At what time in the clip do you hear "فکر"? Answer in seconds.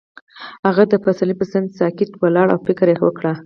2.67-2.87